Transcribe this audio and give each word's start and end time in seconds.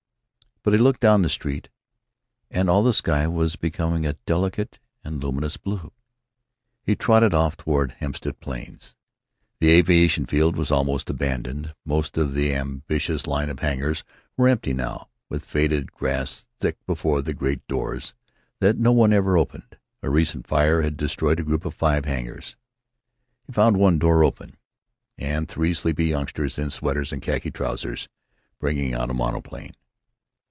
But 0.63 0.73
he 0.73 0.77
looked 0.79 0.99
down 1.01 1.23
the 1.23 1.29
street, 1.29 1.69
and 2.51 2.69
all 2.69 2.83
the 2.83 2.93
sky 2.93 3.25
was 3.25 3.55
becoming 3.55 4.05
a 4.05 4.13
delicate 4.27 4.77
and 5.03 5.19
luminous 5.23 5.57
blue. 5.57 5.91
He 6.83 6.95
trotted 6.95 7.33
off 7.33 7.57
toward 7.57 7.93
Hempstead 7.93 8.39
Plains. 8.39 8.95
The 9.59 9.71
Aviation 9.71 10.27
Field 10.27 10.55
was 10.55 10.69
almost 10.71 11.09
abandoned. 11.09 11.73
Most 11.83 12.15
of 12.15 12.35
the 12.35 12.53
ambitious 12.53 13.25
line 13.25 13.49
of 13.49 13.57
hangars 13.61 14.03
were 14.37 14.47
empty, 14.47 14.71
now, 14.71 15.09
with 15.29 15.45
faded 15.45 15.91
grass 15.93 16.45
thick 16.59 16.77
before 16.85 17.23
the 17.23 17.33
great 17.33 17.65
doors 17.67 18.13
that 18.59 18.77
no 18.77 18.91
one 18.91 19.11
ever 19.13 19.39
opened. 19.39 19.79
A 20.03 20.11
recent 20.11 20.45
fire 20.45 20.83
had 20.83 20.95
destroyed 20.95 21.39
a 21.39 21.43
group 21.43 21.65
of 21.65 21.73
five 21.73 22.05
hangars. 22.05 22.55
He 23.47 23.51
found 23.53 23.77
one 23.77 23.97
door 23.97 24.23
open, 24.23 24.57
and 25.17 25.47
three 25.49 25.73
sleepy 25.73 26.05
youngsters 26.05 26.59
in 26.59 26.69
sweaters 26.69 27.11
and 27.11 27.19
khaki 27.19 27.49
trousers 27.49 28.09
bringing 28.59 28.93
out 28.93 29.09
a 29.09 29.15
monoplane. 29.15 29.73